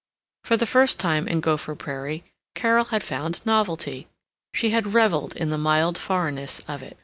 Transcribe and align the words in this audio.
For 0.43 0.57
the 0.57 0.65
first 0.65 0.99
time 0.99 1.27
in 1.27 1.41
Gopher 1.41 1.75
Prairie 1.75 2.23
Carol 2.55 2.85
had 2.85 3.03
found 3.03 3.45
novelty. 3.45 4.07
She 4.51 4.71
had 4.71 4.95
reveled 4.95 5.35
in 5.35 5.51
the 5.51 5.59
mild 5.59 5.95
foreignness 5.95 6.59
of 6.67 6.81
it. 6.81 6.97